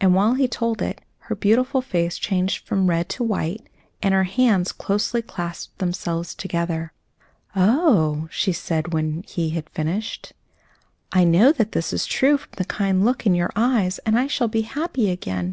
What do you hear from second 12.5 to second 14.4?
the kind look in your eyes, and I